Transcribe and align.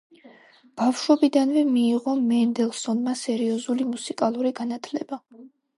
ბავშვობიდანვე 0.81 1.63
მიიღო 1.75 2.15
მენდელსონმა 2.31 3.15
სერიოზული 3.23 3.91
მუსიკალური 3.95 4.59
განათლება. 4.63 5.27